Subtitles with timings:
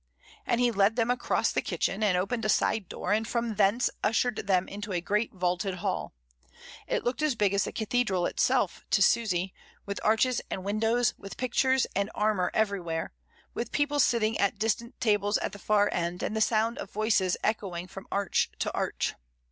[0.47, 3.87] and he led them across the kitchen, and opened a side door, and from thence
[4.03, 6.15] ushered them into a great vaulted hall.
[6.87, 9.53] It looked as big as the cathedral itself, to Susy,
[9.85, 13.13] with arches and windows, with pictures and armour everywhere,
[13.53, 17.37] with people sitting at distant tables at the farther end, and the sound of voices
[17.43, 19.13] echoing from arch to arch.